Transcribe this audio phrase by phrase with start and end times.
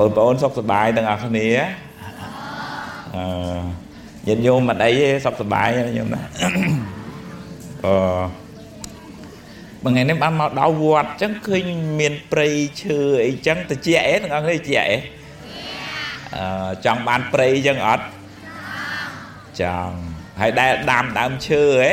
[0.00, 1.48] បងប្អូនសុខសប្បាយទាំងអស់គ្នា
[3.16, 3.24] អឺ
[4.26, 5.68] ញាតិញោមមិនអីទេសុខសប្បាយ
[5.98, 6.22] ញោមណា
[7.86, 7.94] អឺ
[9.82, 11.64] បងថ្ងៃនេះបានមកដល់វត្តអញ្ចឹងឃើញ
[12.00, 12.48] មានព្រៃ
[12.82, 14.96] ឈើអីចឹងតិចអីទាំងអស់គ្នាតិចអី
[16.36, 18.04] អឺចង់បានព្រៃអញ្ចឹងអត់
[19.60, 19.94] ចង់
[20.40, 21.90] ហើយដែលដាំដើមឈើហ៎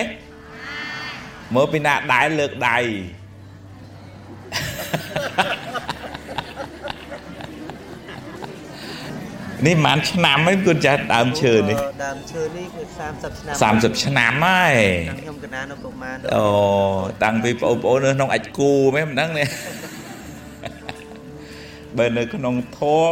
[1.56, 2.78] មើលពីណាដែលលើកដៃ
[9.68, 14.76] នេះប្រហែលឆ្នាំហើយគួរចាស់ដើមឈើនេះដើមឈើនេះគឺ30ឆ្នាំ30ឆ្នាំហើយ
[15.22, 16.48] ខ្ញុំកណានៅប្រហែលអូ
[17.24, 19.48] តាំងពីបងប្អូននៅក្នុងអាចគូមែនមិនដឹងនេះ
[21.98, 23.12] បើនៅក្នុងធម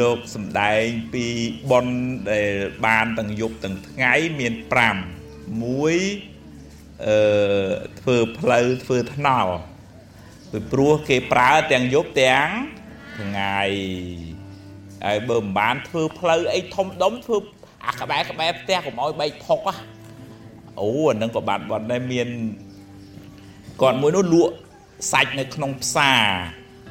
[0.00, 1.26] លោកសំដែងពី
[1.70, 1.86] ប៉ុន
[2.30, 2.50] ដែល
[2.86, 4.54] បានទាំងយប់ទាំងថ្ងៃមាន
[5.06, 5.96] 5មួយ
[7.06, 7.18] អឺ
[8.00, 9.54] ធ្វើផ្លូវធ្វើថ្នល់
[10.50, 12.48] ពីព្រោះគេប្រើទាំងយប់ទាំង
[13.18, 13.60] ថ្ងៃ
[15.04, 17.36] ហើយបើមិនបានធ្វើផ្លូវអីធំដុំធ្វើ
[17.86, 19.60] អាក្បែរក្បែរផ្ទះកុំឲ្យបែកផុក
[20.80, 22.28] អូអានឹងក៏បានបាត់ដែរមាន
[23.82, 24.54] គាត់មួយនោះលក់
[25.12, 26.24] សាច់នៅក្នុងផ្សារ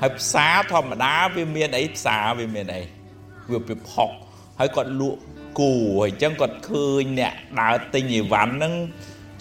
[0.02, 2.82] ហើយផ្សារធម្មតាវាមានអីផ្សារវាមានអី
[3.52, 4.10] វាពីផុក
[4.60, 5.20] ហើយគាត់លក់
[5.60, 8.74] គូហើយអញ្ចឹងគាត់ឃើញអ្នកដើរទិញអីវ៉ាន់ហ្នឹង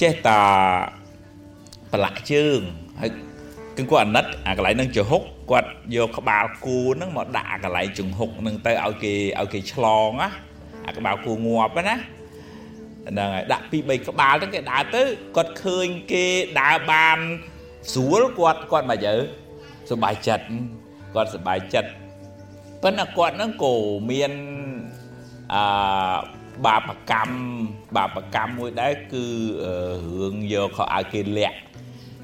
[0.03, 0.41] ចេះតា
[1.93, 2.59] ប្រឡាក់ជើង
[3.01, 3.11] ហើយ
[3.77, 10.31] គឺគាត់អាណិតអាកន្លែងហ្នឹងចំហុកគាត់យកក្បាលគូហ្នឹងមកដាក់អាកន្លែងចំហុកហ្នឹងទៅឲ្យគេឲ្យគេឆ្លងណា
[10.87, 11.97] អាក្បាលគូងាប់ណា
[13.09, 15.03] ហ្នឹងហើយដាក់ពី3ក្បាលហ្នឹងគេដើរទៅ
[15.37, 16.25] គាត់ឃើញគេ
[16.61, 17.19] ដើរបាន
[17.93, 19.15] ស្រួលគាត់គាត់មកយើ
[19.91, 20.45] សុបាយចិត្ត
[21.15, 21.91] គាត់សុបាយចិត្ត
[22.83, 23.75] ប៉ុន្តែគាត់ហ្នឹងក៏
[24.11, 24.33] មាន
[25.55, 25.63] អឺ
[26.67, 27.37] បាបកម្ម
[27.97, 29.25] បាបកម្មមួយដែរគឺ
[30.07, 31.59] រឿងយកខោឲ្យគេលាក់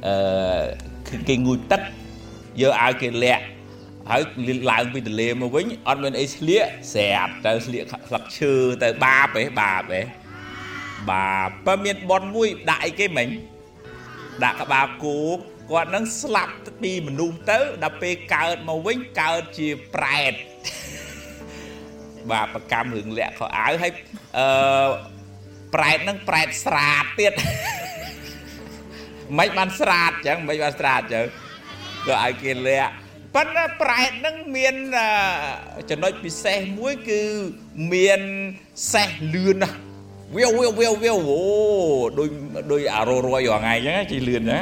[0.07, 0.15] អឺ
[1.29, 1.81] គេងូតទឹក
[2.61, 3.45] យកឲ្យគេលាក់
[4.11, 4.23] ហើយ
[4.71, 10.07] ឡើងពីទន្លេមកវិញអត់មានអីស្លៀកស្រាប់ទៅស្លៀកស្លឹកឈើទៅបាបឯងបាបឯង
[11.11, 13.29] បាបបើមានប៉ុនមួយដាក់អីគេមិញ
[14.45, 15.19] ដាក់ក្បាលគោ
[15.71, 20.33] គាត់នឹងស្លាប់ពីមនុស្សទៅដល់ពេលកើតមកវិញកើតជាប្រែត
[22.31, 23.93] បាបកម្មរឿងលាក់ខោអាវហើយ
[24.39, 24.89] អឺ
[25.75, 27.33] ប្រែតនឹងប្រែតស្រាតទៀត
[29.39, 31.27] មិនបានស្រាតចឹងមិនបានស្រាតចឹង
[32.07, 32.93] ក៏ឲ្យគេលាក់
[33.35, 34.75] ប៉ុន្តែប្រែតនឹងមាន
[35.91, 37.23] ចំណុចពិសេសមួយគឺ
[37.93, 38.21] មាន
[38.93, 39.79] សេះលឿនណាស់
[40.37, 41.43] វាវវាវវាវវាវអូ
[42.19, 42.29] ដូច
[42.73, 44.61] ដូចអាររយរាល់ថ្ងៃអញ្ចឹងជិះលឿនណា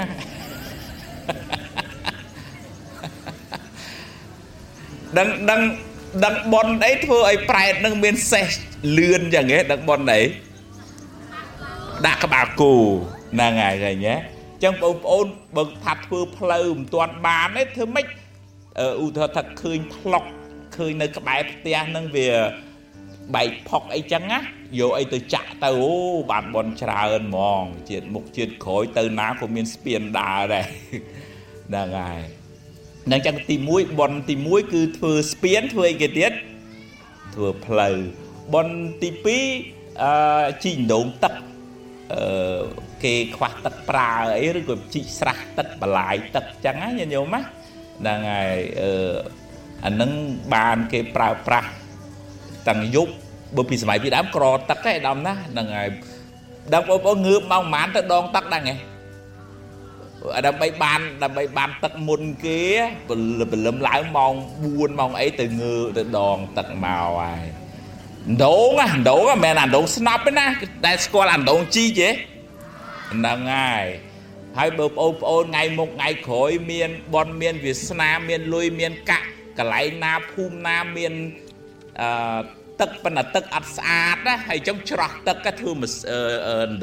[5.18, 5.60] ដឹងដឹង
[6.24, 8.46] ដឹងប៉ុនអីធ្វើឲ្យប្រែតនឹងមានសេះ
[8.98, 10.20] លឿនចឹងហ៎ដឹងប៉ុនអី
[12.06, 12.74] ដាក់ក្បាលគោ
[13.34, 15.26] ហ្នឹងហើយឃើញទេ ចឹងបងប្អូន
[15.56, 18.06] បើថាធ្វើផ្លូវមិនទាន់បានទេធ្វើម៉េច
[19.04, 20.24] ឧទាហរណ៍ថាឃើញផ្លុក
[20.76, 22.28] ឃើញនៅក្បែរផ្ទះហ្នឹងវា
[23.34, 24.38] បែកផុកអីចឹងណា
[24.78, 25.92] យកអីទៅចាក់ទៅអូ
[26.30, 30.66] បានបនច្រើនហ្មងជាតិមុខជាតិក្រោយទៅណាក៏មានស្ពានដើរដែរ
[31.68, 32.20] ហ្នឹងហើយ
[33.12, 36.32] នឹងចឹងទី1បនទី1គឺធ្វើស្ពានធ្វើអីគេទៀត
[37.34, 37.96] ធ្វើផ្លូវ
[38.54, 38.68] បន
[39.02, 39.08] ទី
[39.56, 40.12] 2អឺ
[40.64, 41.34] ជីកដងទឹក
[42.12, 48.90] អឺ គេខ្វះទឹកប្រើអីឬក៏ជីកស្រះទឹកបលាយទឹកចឹងណាញាតិញោមណាហ្នឹងហើយអឺ
[49.84, 50.10] អានឹង
[50.54, 51.68] បានគេប្រើប្រាស់
[52.68, 53.12] តាំងយប់
[53.56, 55.88] បើពីសម័យពីដើមក្រទឹកឯដំណាហ្នឹងហើយ
[56.72, 58.76] ដល់បងប្អូនងើបមកប្រហែលទៅដងទឹកដែរហ៎
[60.46, 62.60] ដើម្បីបានដើម្បីបានទឹកមុនគេ
[63.08, 63.18] ព្រ
[63.66, 64.32] លឹមឡើងម៉ោង
[64.66, 67.44] 4ម៉ោងអីទៅងើទៅដងទឹកមកហើយ
[68.44, 70.46] ដងណាដងមិនមែនអាដងស្នប់ទេណា
[70.84, 72.10] តែស្គាល់អាដងជីទេ
[73.12, 73.86] ហ្នឹងហើយ
[74.58, 79.26] ហើយបើបងប្អូនថ្ងៃមុខថ្ងៃក្រោយមានបនមានវាសនាមានលុយមានកាក់
[79.58, 81.12] កន្លែងណាភូមិណាមាន
[82.00, 82.40] អឺ
[82.80, 85.72] ទឹកប៉ុន្តែទឹកអត់ស្អាតណាហើយចុងច្រោះទឹកក៏ធ្វើ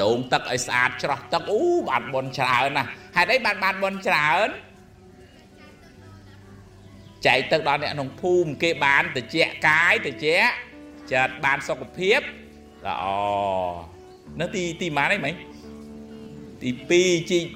[0.02, 4.48] ដងទឹកឲ្យស្អាតច្រោះទឹកអូបានបនច្រើនណាស់ហេតុអីបានបានបនច្រើន
[7.26, 9.38] ចែកទឹកដល់អ្នកក្នុងភូមិគេបានតិច
[9.68, 12.20] កាយតិចចិត្តបានសុខភាព
[12.88, 13.06] ល្អ
[14.42, 15.34] នៅទីទីម៉ានអីមិញ
[16.62, 16.70] ទី
[17.00, 17.48] 2ជីក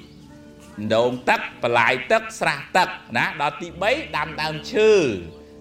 [0.94, 4.90] ដងទឹកបន្លាយទឹកស្រះទឹកណាដល់ទី3ដាំដើមឈើ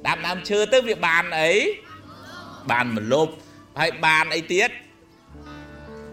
[0.07, 1.51] ដាំដើមឈើទៅវាបានអី
[2.71, 3.33] បានមលប់
[3.79, 4.69] ហើយបានអីទៀត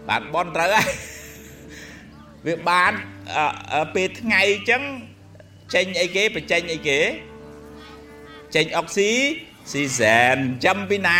[0.09, 0.89] បានបនត្រូវហើយ
[2.47, 2.91] វាបាន
[3.95, 4.81] ពេលថ្ងៃអញ្ចឹង
[5.73, 6.99] ចេញអីគេបញ្ចេញអីគេ
[8.55, 9.11] ចេញអុកស៊ី
[9.71, 11.19] ស៊ីសែនចាំពីណា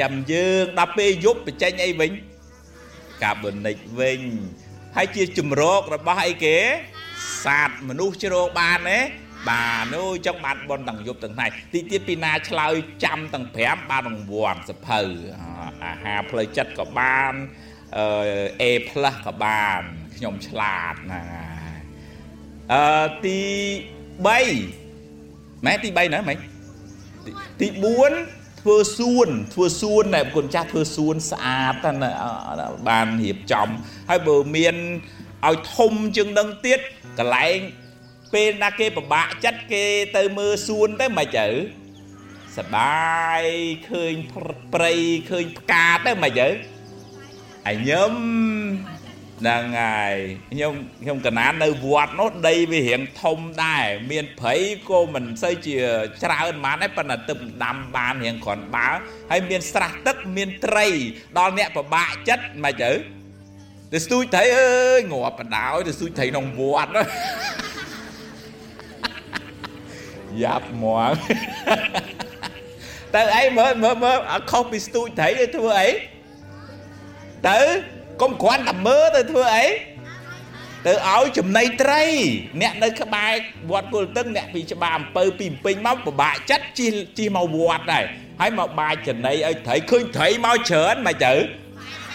[0.00, 2.10] ចាំយើងដល់ពេលយប់បញ្ចេញអីវិញ
[3.22, 4.20] កាបូនិកវិញ
[4.96, 6.56] ហើយជាជំរករបស់អីគេ
[7.44, 8.98] សត្វមនុស្សជ្រោកបានទេ
[9.50, 12.74] បានអូយចង់បានប៉ុនទាំងយប់ទាំងថ្ងៃទីទៀតពីណាឆ្លើយ
[13.04, 15.00] ចាំទាំង5បានរង្វាន់សភៅ
[15.84, 17.32] អាហារផ្លូវចិត្តក៏បាន
[17.98, 18.06] អឺ
[18.62, 18.64] A+
[19.26, 19.80] ក៏បាន
[20.16, 21.46] ខ្ញុំឆ្លាតហ្នឹងហើ
[21.76, 21.80] យ
[22.72, 23.40] អឺទី
[24.24, 24.26] 3
[25.66, 26.38] ម៉ែទី3ណាម៉េច
[27.60, 32.10] ទី4 ធ្វើសួនធ្វើសួនតែគុណចាស់ធ្វើសួនស្អាតណា
[32.88, 33.68] បានរៀបចំ
[34.08, 34.74] ហើយបើមាន
[35.48, 36.80] ឲ្យធំជាងនឹងទៀត
[37.18, 37.58] កន្លែង
[38.34, 39.84] ពេលណាគេពិបាកចិត្តគេ
[40.16, 41.46] ទៅមើលសួនទៅមិនទៅ
[42.58, 43.42] សបាយ
[43.90, 44.14] ឃើញ
[44.74, 44.92] ព្រៃ
[45.30, 46.48] ឃើញផ្កាទៅមិនទៅ
[47.66, 48.12] អាញឹម
[49.42, 50.14] ហ្នឹងហើយ
[50.52, 54.54] ខ្ញុំខ្ញុំកណាននៅវត្តនោះដីវារៀងធំដែរមានព្រៃ
[54.88, 55.76] ក៏មិនសូវជា
[56.24, 58.88] ច្រើនបានដែរប៉ុន្តែទឹកដាំបានរៀងគ្រាន់បើ
[59.30, 60.86] ហើយមានស្រះទឹកមានត្រី
[61.38, 62.92] ដល់អ្នកពិបាកចិត្តមិនទៅ
[63.92, 66.90] ទៅស្ទូចត្រីអើយងាប់បដោយទៅស្ទូចត្រីក្នុងវត្ត
[70.42, 71.14] យ៉ាប់មក
[73.14, 75.88] ទៅអីមើលមើលមើលអត់ខុសពីស្ទូចត្រីទៅធ្វើអី
[77.48, 77.60] ទៅ
[78.21, 79.65] កុំគ្រាន់តែមើលទៅធ្វើអី
[80.87, 82.03] ទៅឲ្យចំណីត្រី
[82.61, 83.31] អ្នកនៅក្បែរ
[83.71, 88.05] វត្តគល់ទឹងអ្នកពីច្បារអំពៅពីពេញមកពិបាកចិត្តជិះជិះមកវត្តដែរ
[88.39, 91.33] ហើយមកបាចចំណីឲ្យត្រីឃើញត្រីមកច្រើនមិនទៅ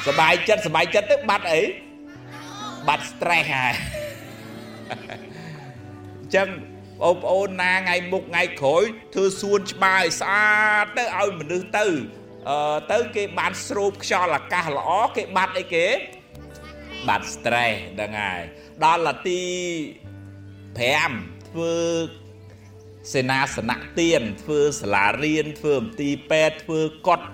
[0.07, 1.61] សบายចិត្តសบายចិត្តទៅបាត់អី
[2.89, 3.75] បាត់ stress ហើយ
[4.91, 6.49] អញ្ចឹង
[7.03, 8.83] បងប្អូនណាថ្ងៃមុខថ្ងៃក្រោយ
[9.15, 10.49] ធ្វើសួនច្បារឲ្យស្អា
[10.83, 11.93] តទៅឲ្យមនុស្សទៅអឺ
[12.92, 15.88] ទៅគេបានស្រូបខ្យល់អាកាសល្អគេបាត់អីគេ
[17.08, 18.42] បាត់ stress ហ្នឹងហើយ
[18.84, 19.44] ដល់នាទី
[20.68, 21.76] 5ធ្វើ
[23.14, 27.28] សេនាសនៈទៀនធ្វើសាលារៀនធ្វើមន្ទីរពេទ្យធ្វើកត់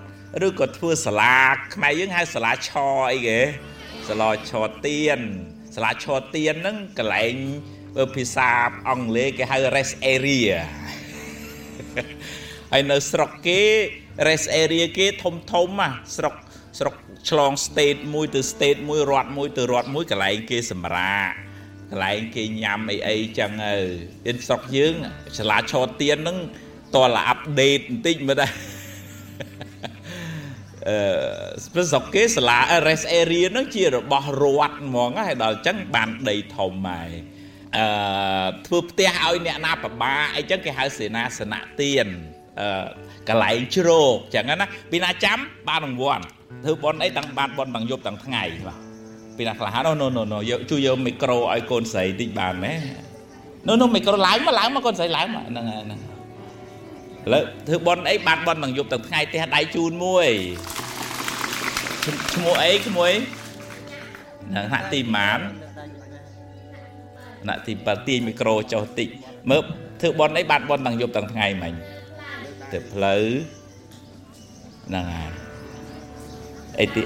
[0.46, 1.36] ឬក៏ធ្វើសាលា
[1.74, 2.70] ខ្មែរយើងហៅសាលាឆ
[3.12, 3.40] អីគេ
[4.08, 4.52] សាលាឆ
[4.86, 5.20] ទៀន
[5.74, 7.34] សាលាឆទៀនហ្នឹងកន្លែង
[8.16, 8.50] ភាសា
[8.88, 10.52] អង់គ្លេសគេហៅ rest area
[12.72, 13.62] ហើយនៅស្រុកគេ
[14.28, 16.34] rest area គេធំធំណាស្រុក
[16.78, 16.94] ស្រុក
[17.30, 21.30] ឆ្លង state មួយទៅ state មួយរដ្ឋមួយទៅរដ្ឋមួយកន្លែងគេសម្រាក
[21.90, 23.74] កន្លែងគេញ៉ាំអីអីចឹងទៅ
[24.26, 24.94] ទៀតស្រុកយើង
[25.38, 26.38] សាលាឆោទៀនហ្នឹង
[26.94, 28.52] តើអាប់ដេតបន្តិចមើលដែរ
[30.88, 37.12] អឺស្រុកគេសាលា rest area ហ្នឹងជារបស់រដ្ឋហ្មងហើយដល់ចឹងបានដីធំហើយ
[37.76, 37.86] អឺ
[38.66, 42.43] ធ្វើផ្ទះឲ្យអ្នកណាប្របាអីចឹងគេហៅសេនាសនៈទៀនអឺ
[43.28, 46.24] កន្លែងជ្រោកចឹងណាពីណាចាំបានរង្វាន់
[46.64, 48.78] ធ្វើបនអីទាំងបានបនទាំងយប់ទាំងថ្ងៃបាទ
[49.36, 52.72] ពីណាខ្លះណូណូណូយកជួយយកមីក្រូឲ្យកូនស្រីតិចបានទេ
[53.68, 56.00] ណូណូមីក្រូឡើងមកឡើងមកកូនស្រីឡើងមកហ្នឹងហ្នឹង
[57.24, 60.28] ឥឡូវធ្វើបនអីបានបនទាំងយប់ទាំងថ្ងៃផ្ទះដៃជូនមួយ
[62.34, 65.38] ឈ្មោះអីឈ្មោះអីហ្នឹងហាក់ទីម៉ាន
[67.48, 69.08] ណាក់ទីបាទាញមីក្រូចុះតិច
[69.50, 69.62] មើល
[70.00, 71.72] ធ្វើបនអីបានបនទាំងយប់ទាំងថ្ងៃមិញ
[72.72, 73.24] ទៅផ្លូវ
[74.88, 75.32] ហ្នឹងហើយ
[76.80, 77.02] អីទី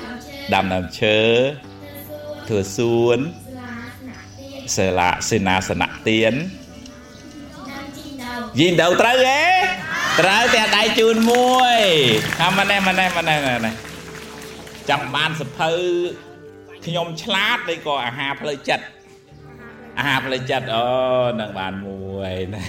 [0.55, 1.19] ដាំដើមឈើ
[2.49, 3.19] ធ្វើសួន
[4.77, 6.35] សាលាសេនាសនៈទៀន
[8.59, 9.43] យីដល់ត្រូវហ៎
[10.21, 11.79] ត្រូវតែដៃជូនមួយ
[12.43, 13.73] អាម៉ណែម៉ណែម៉ណែម៉ណែ
[14.91, 15.71] ចង់បានសភៅ
[16.87, 18.85] ខ្ញុំឆ្លាតឬក៏អាហារផ្លូវចិត្ត
[19.99, 20.87] អាហារផ្លូវចិត្តអូ
[21.41, 22.63] នឹងបានមួយណា